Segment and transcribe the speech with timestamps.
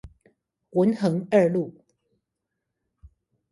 [0.71, 1.71] 文橫二路